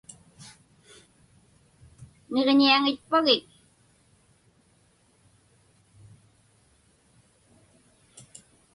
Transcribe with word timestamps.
Niġiñiaŋitpagik? 2.31 3.45